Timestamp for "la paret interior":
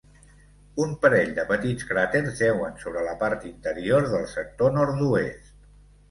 3.07-4.07